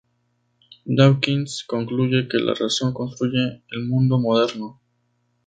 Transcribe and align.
Dawkins 0.97 1.63
concluye 1.67 2.27
que 2.27 2.39
la 2.39 2.55
razón 2.55 2.91
"construye 2.91 3.61
el 3.71 3.85
mundo 3.85 4.17
moderno. 4.17 4.81